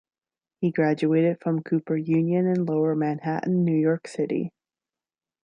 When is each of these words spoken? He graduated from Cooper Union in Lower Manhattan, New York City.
He 0.61 0.71
graduated 0.71 1.39
from 1.41 1.61
Cooper 1.61 1.95
Union 1.95 2.47
in 2.47 2.65
Lower 2.65 2.95
Manhattan, 2.95 3.63
New 3.63 3.77
York 3.79 4.07
City. 4.07 4.51